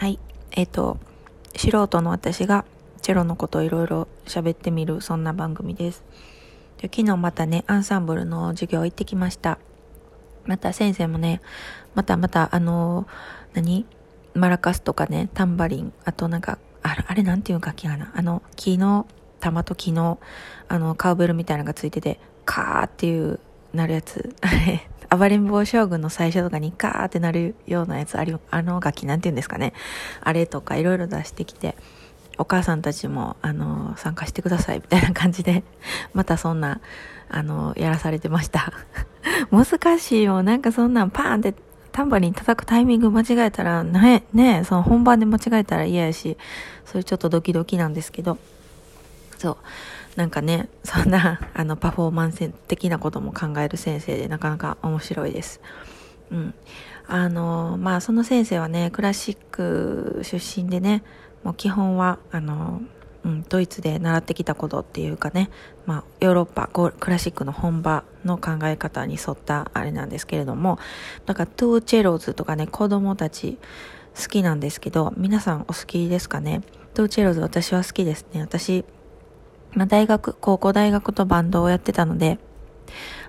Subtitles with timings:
[0.00, 0.20] はい。
[0.52, 0.96] えっ、と、
[1.56, 2.64] 素人の私が
[3.02, 6.04] チェロのことをいろいろ喋ってみる、そんな番組です。
[6.80, 9.58] で昨日またね、アンサンブルの授業行ってきました。
[10.46, 11.40] また先生もね、
[11.96, 13.08] またまた、あの、
[13.54, 13.86] 何？
[14.34, 19.08] マラカスとかね、タンバリン、あとなんか、あれ、あれなんていう楽器かなあの、木の、
[19.40, 20.20] 玉と木の、
[20.68, 23.40] あの、カウベルみたいなのがついてて、カーっていう、
[23.72, 24.36] なるやつ。
[24.42, 29.72] あれ、暴れん坊将軍の最初とかにカーってなるようなやつあり、あの楽器なんて言うんですかね。
[30.20, 31.76] あれとかいろいろ出してきて、
[32.38, 35.64] お母さんたちも、あの、参加してくださいみたいな感じで、
[36.14, 36.80] またそんな、
[37.28, 38.72] あの、やらされてました。
[39.50, 40.42] 難しいよ。
[40.42, 41.54] なんかそんなんパーンって
[41.90, 46.38] タンバリン叩くタイミング間違えたら、ね、ね、その本番で間違えたら嫌やし、
[46.84, 48.38] それちょっとドキドキなんですけど、
[49.36, 49.56] そう。
[50.18, 55.60] なんかね、そんな、 あの、パフォーマンス的なことも考える先生でなかなか面白いです。
[56.32, 56.54] うん。
[57.06, 61.04] あの、まあ、その先生はね、クラシック出身でね、
[61.44, 62.82] もう基本は、あの、
[63.24, 65.50] うん、ドイツで習ってきたことっていうかね、
[65.86, 70.80] まあ、ヨーロッパ、クラシックの本場の考え方に沿ったあれなんですけれども、
[71.26, 73.56] だから2CELLOS とかね、子供たち
[74.20, 76.62] 好きなんですけど、皆さんお好きですかね？
[76.94, 78.40] 2CELLOS 私は好きですね。
[78.40, 78.84] 私、
[79.74, 82.38] まあ、大学、高校大学とバンドをやってたので、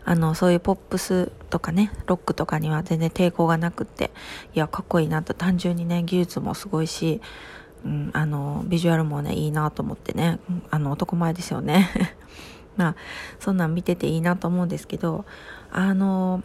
[0.05, 4.11] あの、そういうポップスとかね、ロックとかには全然抵抗がなくって、
[4.55, 7.21] いや、かっこいいなと、単純にね、技術もすごいし、
[7.85, 11.89] うん、あの、ビジュアルもね、いいなと思ってね、あの、男前ですよね。
[12.77, 12.95] まあ、
[13.39, 15.25] そんなん見てていいなと思うんですけど、
[15.71, 16.43] あの、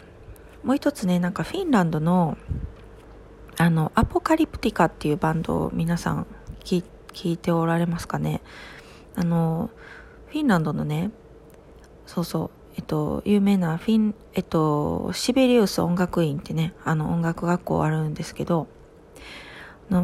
[0.62, 2.36] もう一つね、なんかフィンランドの、
[3.56, 6.27] あの、アポカリプティカっていうバンドを皆さん
[6.64, 6.83] 聞
[7.25, 8.41] いておられますかね。
[9.17, 9.70] あの、
[10.29, 11.11] フィンランドのね、
[12.07, 18.67] そうそう、えっと、有名なフィン、えっと、シベリウス音楽院ってね、あの音楽学校あるんですけど、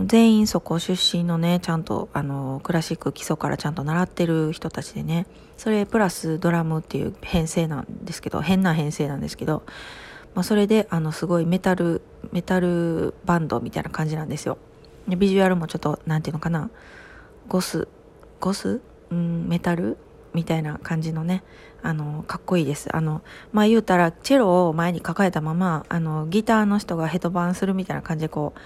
[0.06, 9.62] 全員そこ出身のね、ちゃんと、あの、クラシック基礎からちゃんと習ってる人たちでね、それプラスドラムっていう編成なんですけど、変な編成なんですけど、
[10.34, 14.58] まあ、それで、あの、すごいメタル、メタルバンドみたいな感じなんですよ。
[15.08, 16.70] でビジュアルもちょっと、なんていうのかな、
[17.48, 17.88] ゴス、
[18.38, 19.96] ゴスうん、メタル
[20.34, 21.42] みたいな感じのね、
[21.82, 22.94] あの、かっこいいです。
[22.94, 23.22] あの、
[23.52, 28.60] まあ、言うたら、チェロを前に抱えたまま、あの、ギターの人がヘドバンするみたいな感じで、こう、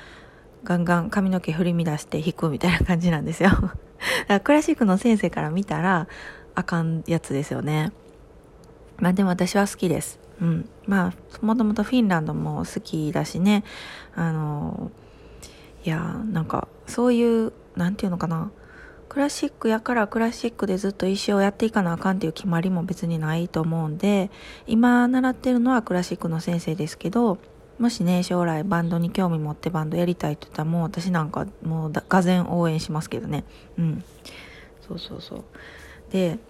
[0.65, 3.50] ガンガン髪の毛振り乱して弾くみたいな感じなんですよ。
[3.50, 3.72] だか
[4.28, 6.09] らクラシックの先生から見たら、
[6.55, 7.93] あかんやつですよね。
[8.99, 10.19] まあでも私は好きです。
[10.41, 10.69] うん。
[10.87, 11.12] ま
[11.43, 13.65] あ、もともとフィンランドも好きだしね。
[14.15, 14.91] あの、
[15.84, 15.99] いや、
[16.31, 18.50] なんか、そういう、なんていうのかな。
[19.14, 24.28] クラシックやからクラシックでずっと一生やっていかなあかんっていう決まりも別にないと思うんで、
[24.66, 27.38] 今習ってるのはクラシックの先生ですけど、
[27.78, 33.44] もしね、将来バンドに興味持ってバンドやりたいって言ったらもう私なんかもうがぜん応援しますけどね。
[33.78, 34.04] うん。
[34.80, 35.44] そうそうそう。
[36.10, 36.41] で、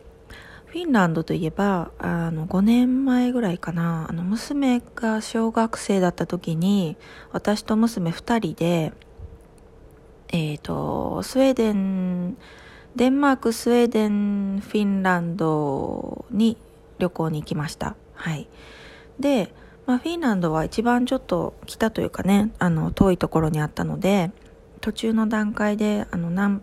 [0.65, 6.97] フィンランドといえば、あの、5年前ぐらいかな、あの、娘が小学生だった時に、
[7.31, 8.95] 私と娘2人で、
[10.35, 12.37] えっ、ー、と、スウェーデン、
[12.97, 16.57] デンマーク、スウェーデン、フィンランドに
[16.99, 17.95] 旅行に行きました。
[18.15, 18.49] はい。
[19.21, 19.55] で、
[19.87, 24.33] まあ、フィンランドは一番ちょっと北というかね、あの、遠いところにあったので、
[24.81, 26.63] 途中の段階で、あの、何、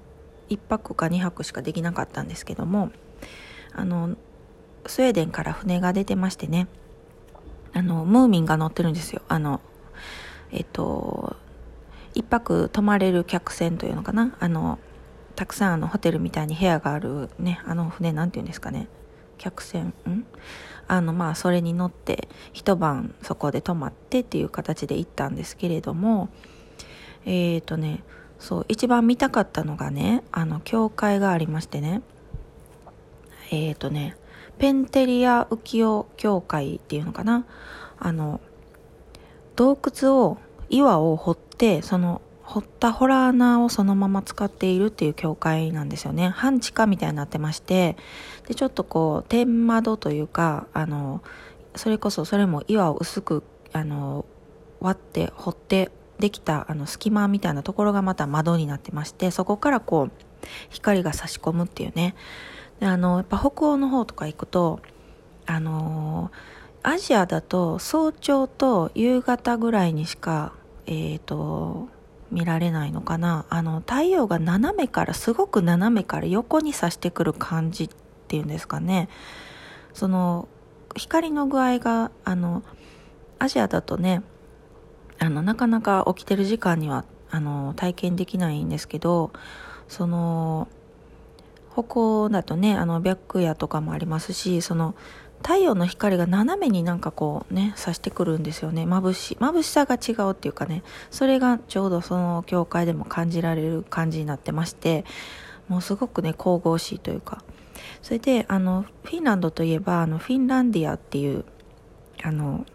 [0.50, 2.92] 1泊か2泊しかできなかったんですけども、
[3.72, 4.18] あの、
[4.86, 6.68] スウェーデンから船が出てましてね、
[7.72, 9.22] あの、ムーミンが乗ってるんですよ。
[9.30, 9.62] あの、
[10.52, 11.21] えっと、
[12.14, 14.36] 一泊泊まれる客船というのかな？
[14.40, 14.80] あの、
[15.36, 18.88] たくさんあのホテルみたいに部屋があるね、あの船なんて言うんですかね？
[19.38, 19.94] 客船？
[20.10, 20.26] ん？
[20.88, 26.28] あのまあそれに乗って一晩そこで泊まってっていう形で行ったんですけれども
[27.26, 28.04] えっ、ー、とね
[28.40, 32.02] そう一番見たかったのがねあの教会がありましてね。
[33.52, 34.18] えっ、ー、とね
[34.58, 37.46] ペンテリア浮世教会っていうのかな？
[37.98, 38.42] あの
[39.56, 40.38] 洞窟を
[40.72, 42.22] 岩を掘ってその
[42.52, 46.30] 掘ったホラー穴をそのまま使っているっていう教会なんですよね。
[46.30, 47.96] 半地下みたいになってまして、
[48.48, 51.22] で、ちょっとこう、天窓というか、あの、
[51.76, 54.26] それこそそれも岩を薄く、あの、
[54.82, 60.12] 割って掘ってできたあの隙間みたいなところがまた窓になってまして、そこからこう、
[60.70, 62.16] 光が差し込むっていうね。
[62.82, 64.82] で、あの、やっぱ北欧の方とか行くと、
[65.46, 66.32] あの、
[66.84, 70.52] アジアだと早朝と夕方ぐらいにしか、
[70.86, 71.90] えっ、ー、と、
[72.32, 73.46] 見られないのかな？
[73.50, 77.90] あの太陽が斜めからすごく斜めから横に差してくる感じっ
[78.28, 79.10] ていうんですかね。
[79.94, 80.48] その
[80.96, 82.64] 光の具合があの
[83.40, 84.24] アジアだとね
[85.20, 89.32] あのなかなか起きてる時間にはあの体験できないんですけど
[89.88, 90.70] その
[91.74, 94.96] 北欧だとねあの白夜とかもありますしその
[95.42, 98.84] 太陽の光が斜めになんかこうね差してくるんですよね。
[98.86, 100.84] 眩し眩しさが違うっていうかね。
[101.10, 105.06] それがちょうどその教会でも感じられる感じになってまして
[105.68, 107.44] もうすごくね神々しいというか。
[108.02, 111.46] それであのフィンランドといえばあのフィンランディアっていう
[112.24, 112.66] あの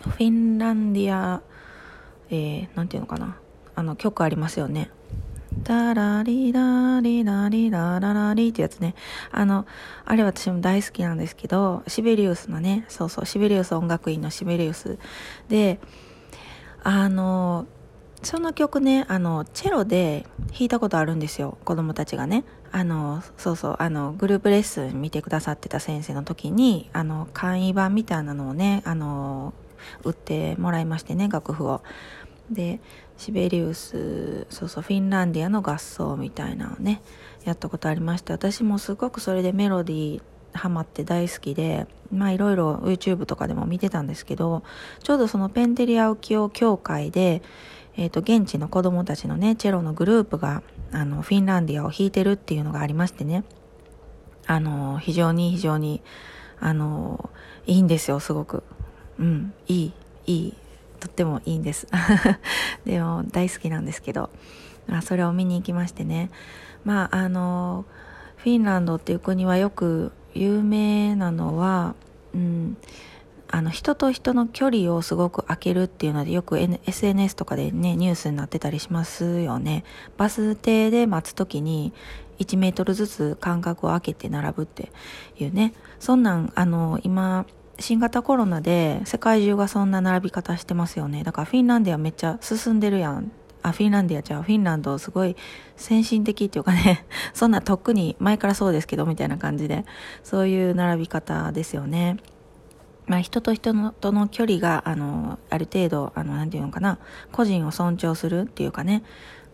[0.00, 1.42] フィンランディア
[2.30, 3.38] えー、ていうのかな。
[3.74, 4.90] あの曲ありますよね。
[5.62, 8.94] ダラリラリラリラララリってやつね。
[9.30, 9.66] あの、
[10.04, 14.98] あれ私も大好きなんですけど、シベリウスのね、そうそう、シベリウス音楽院のシベリウス
[15.48, 15.80] で、
[16.82, 17.66] あの、
[18.22, 22.44] その曲ね、あの、チェロで弾いたことあるんですよ、子供たちがね。
[22.70, 29.54] あの、そうそう、あの、グループレッスン見てくださってた先生の時に、あの、簡易版みたいなのをね、あの、
[30.04, 31.82] 売ってもらいましてね、楽譜を。
[32.50, 32.80] で、
[33.16, 37.02] シベリウス、そうそう、フィンランディアの合奏みたいなのね、
[37.44, 40.22] やったことありまして、私もすごくそれでメロディー
[40.52, 44.62] ハマって大好きで、まあいろいろ YouTube とかでも見てたんですけど、
[45.02, 47.42] ちょうどそのペンテリア浮世協会で、
[47.96, 50.62] え、ー、と、現地の子供たちのね、チェロのグループが、
[50.92, 53.42] あの、フィンランディアを弾いてるっていうのがありましてね、
[54.46, 56.00] あの、非常に非常に、
[56.60, 57.28] あの、
[57.66, 58.62] いいんですよ、すごく。
[59.18, 59.92] うん、いい、
[60.26, 60.54] いい、
[60.98, 61.86] とってもいいんです。
[62.84, 64.30] でも、大好きなんですけど、
[64.86, 66.30] まあ、それを見に行きましてね、
[66.84, 67.84] まあ、あの、
[68.36, 71.94] フィンランドっていう国はよく有名なのは、
[72.34, 72.76] うん、
[73.50, 79.84] あの人と人の距離をすごく空けるっていうのでよく、N、SNS とかでねニュースになってたりしますよね。
[80.16, 81.92] バス停で待つ時に
[82.38, 84.92] 1メートルずつ間隔を空けて並ぶって
[85.38, 85.72] いうね。
[85.98, 87.46] そんなんあの今
[87.80, 91.22] 新型コロナで世界中がそんな並び方してますよね。
[91.22, 93.30] だからフィンランドはめっちゃ進んでるやん。
[93.62, 95.36] あ、フィンランディアじゃあフィンランドすごい
[95.76, 99.84] 先進的っていうかね、 そんなとっくに前からそうですけどみたいな感じで、
[100.22, 102.16] そういう並び方ですよね。
[103.06, 106.98] まあ、人と人のとの距離が、あの、ある程度、あの、なんていうのかな、
[107.32, 109.02] 個人を尊重するっていうかね、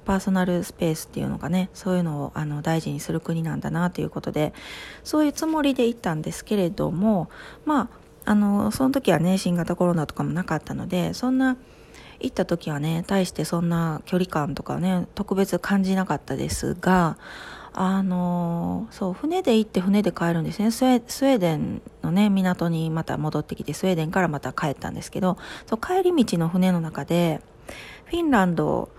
[0.04, 4.52] パーソナルスペースっていうのかね、そういうのをあの大事にする国なんだなということで、
[5.02, 7.30] そういうつもりで行ったんですけれども、
[7.64, 11.56] まあ、あの、その時はね、新型コロナとかもなかったので、そんな、
[12.20, 17.18] 行った時はね、大してそんな距離感とかね、特別感じなかったですが、
[17.76, 20.70] あのそう船で行って船で帰るんですね。
[20.70, 25.36] スウェーデンのね港にまた戻ってきてスウェーデンからまた帰ったんですけど
[25.66, 27.40] そう帰り道の船の中で
[28.04, 28.90] フィンランド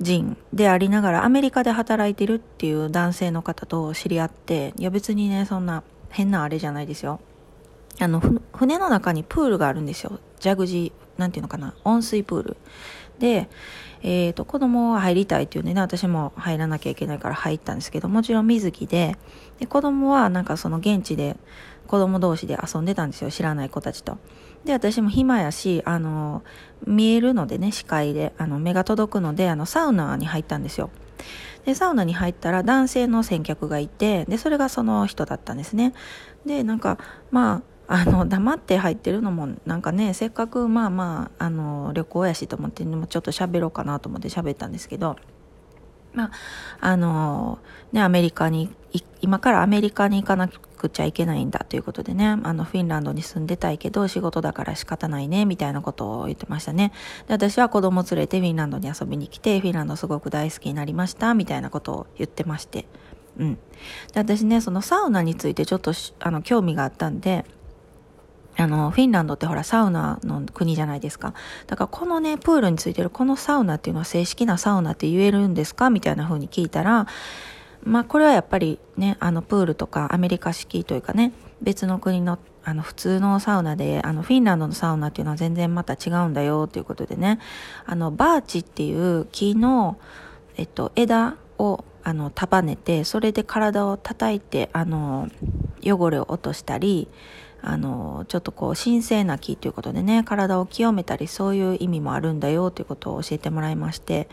[0.00, 7.20] 人でありながらアメリカで働いてるっていう男性の方と知り合っていや別にねそんな変なあれじゃないですよ。
[8.00, 8.20] あの
[8.52, 12.56] 船の中にプールがあるんですよ蛇口なんていうのかな温水プール
[13.18, 13.48] で
[14.06, 19.16] えーと、子供は入りたいっていうんでね私も入らなきゃいけないから入ったんですけどもちろん水着で
[19.58, 21.38] で子供はなんかその現地で
[21.86, 24.18] 子供同士で遊んでたんですよ知らない子たちと。
[24.64, 26.42] で私も暇やしあの
[26.86, 30.90] 見えるのでね視界であの目が届くのであのサウナに入ったんですよ。
[31.64, 35.94] でサウナに入ったら男性の先客がいてでそれがその人だったんですね。
[36.44, 36.98] でなんか
[37.30, 45.16] まああの黙って入ってるのもなんかねせっかくまあまああの旅行やしと思ってもちょっと喋ろうかなと思って喋ったんですけど
[46.14, 46.30] まあ
[46.80, 47.58] あの
[47.92, 48.70] ねアメリカに
[49.20, 56.92] 今からアメリカに行かなくちゃいけないんだということでねあのフィンランドに住んでたいけど仕事だから仕方ないねみたいなことを言ってましたね。
[57.26, 62.86] で私は子供連れてフィンランドに遊びに来てフィンランドすごく大好きになりましたみたいなことを言ってまして。
[63.36, 63.60] うん、で
[64.14, 67.44] 私ねそのサウナについてちょっとあの興味があったんで
[68.56, 71.34] あの、フィンランドってほらサウナの国じゃないですか。
[71.66, 75.90] だからこのね、プールについてるこのサウナっていうのは正式なサウナって言えるんですか？
[75.90, 77.06] みたいな風に聞いたら、
[77.82, 81.32] まあこれはやっぱりね、あのプールとかアメリカ式というかね、
[81.62, 87.40] 別の国のあの普通のサウナで、あのフィンランドのサウナっていうのは全然また違うんだよということでね、
[87.84, 89.98] あのバーチっていう木の、
[90.56, 95.28] えっと、枝をあの束ねて、それで体を叩いて、あの、
[95.82, 97.08] 汚れを落としたり、
[97.66, 104.28] あの、ちょっとこう、神聖な木ということでね、体を清めたり、そういう意味もあるんだよということを教えてもらいまして、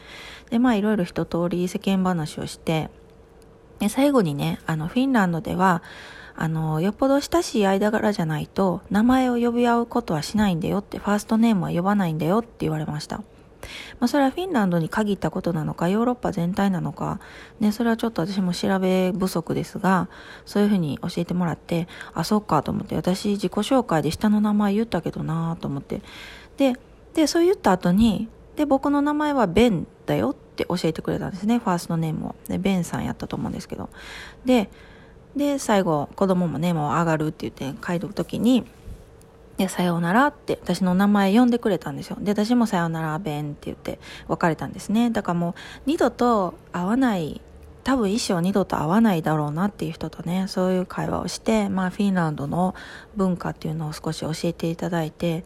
[0.50, 2.90] で、まあ、いろいろ一通り世間話をして、
[3.80, 5.82] で、最後にね、あの、フィンランドでは、
[6.36, 13.24] あの、よっぽど親しい間柄じゃないと、名前を呼び合うことはしないんだよって、ファーストネームは呼ばないんだよって言われました。
[14.00, 17.20] まあ、それはフィンランドに限ったことなのか、ヨーロッパ全体なのか、
[17.60, 20.10] ね、それはちょっと私も調べ不足ですが、
[20.46, 26.02] そういうふうに教えてもらって、あ、そっかと思って、私自己紹介で下の名前言ったけどなと思って。
[26.58, 26.76] で、
[27.14, 33.90] で、そう言った後に、で、僕の名前はベンったよって教えてくれたんですねファーストネームをでベンさんやったと思うんですけど
[34.46, 34.70] で
[35.36, 38.66] で最後子供もねもう上がるって言って帰る時に
[39.62, 42.18] で、さようならって私の名前呼んでくれたんですよ。
[42.20, 45.12] で、私もさようなら、ベンって言って別れたんですね。
[45.12, 45.54] だからもう
[45.86, 47.42] 二度と会わない
[47.84, 52.76] 多分一生二度と会わないだろうなっていう人とねそういう会話をして、まあ、フィンランドの
[53.16, 55.44] 文化っていうのを少し教えていただいて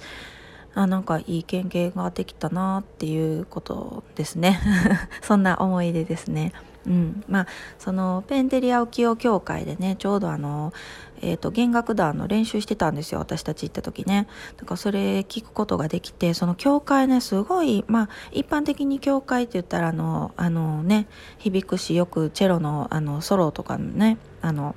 [0.73, 4.59] あなんかいい経験ができたなっていうことですね
[5.23, 6.51] そんな思い出ですね。
[6.85, 7.47] うん、まあ
[7.79, 10.73] そのペンテリア浮世協会でねちょうどあの、
[11.21, 14.27] えーと、弦楽団の練習してたんですよ私たち行った時ね。
[14.57, 24.75] だからそれ聞くことができてその教会ねすごいまあ一般的に教会って言ったらあのあのね響くしよくチェロのあのソロとかのねあの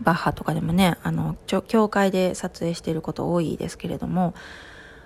[0.00, 4.34] バッハとかでもねあの教会で撮影してること多いですけれども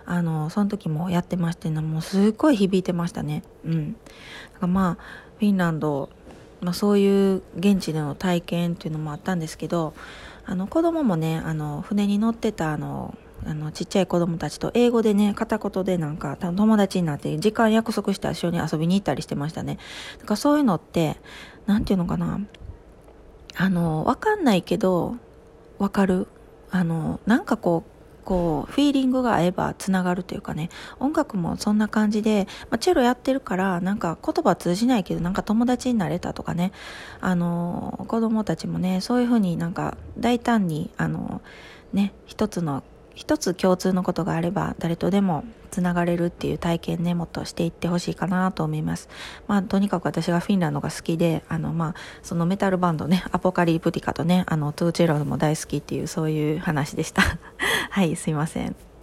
[0.07, 3.43] あのその時もやってましてもうすっごい響いてましたね。
[3.65, 3.93] うん。
[3.95, 4.03] だか
[4.63, 5.05] らまあ
[5.39, 6.11] フィンランド、
[6.61, 9.95] まあ、そういう現地での体験っていうのもあったんですけど
[10.47, 19.79] あの子供もねあの船に乗ってたあのあのちっちゃい子供たちと英語でね片言でなんか友達になって時間約束して一緒に遊びに行ったりしてましたね。
[20.19, 21.17] だからそういうのって
[21.67, 22.41] 何て言うのかな
[23.57, 25.17] あの分かんないけど
[25.79, 26.29] 分かる。
[26.71, 27.94] あのなんかこう
[28.25, 36.73] こうフィーリングが合えばつながるというかね音楽もそんな感じで、まあ、チェロやってるからなんか言葉通じないけどなんか友達になれたとかね
[37.21, 41.43] あの子供たちもねそういうふうになんか大胆にあの
[41.93, 42.83] ね一つの
[43.15, 49.09] 一つ共通のことがあれば誰とでもつながれるっていう体験ねもっとしていってほしいかなと思います。
[49.47, 57.23] まあとにかく私がフィンランドが好きであのまあそのメタルバンドねアポカリプティカとねあのトゥーチェロも大好きっていうそういう話でした。
[57.91, 58.94] はいすいません。